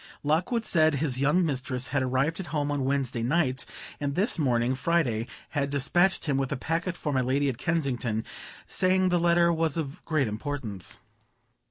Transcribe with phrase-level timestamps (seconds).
[0.23, 3.67] Lockwood said his young mistress had arrived at home on Wednesday night,
[3.99, 8.25] and this morning, Friday, had despatched him with a packet for my lady at Kensington,
[8.65, 11.01] saying the letter was of great importance.